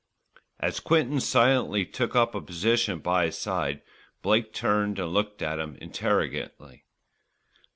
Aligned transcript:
As 0.59 0.79
Quinton 0.79 1.19
silently 1.19 1.85
took 1.85 2.15
up 2.15 2.33
a 2.33 2.41
position 2.41 3.01
by 3.01 3.25
his 3.27 3.37
side, 3.37 3.83
Blake 4.23 4.51
turned 4.51 4.97
and 4.97 5.13
looked 5.13 5.43
at 5.43 5.59
him 5.59 5.77
interrogatingly. 5.79 6.85